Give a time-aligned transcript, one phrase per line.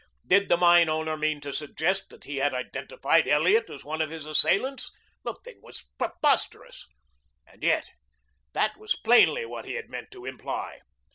[0.25, 4.09] Did the mine owner mean to suggest that he had identified Elliot as one of
[4.09, 4.91] his assailants?
[5.23, 6.87] The thing was preposterous.
[7.45, 7.91] And yet
[8.53, 10.79] that was plainly what he had meant to imply.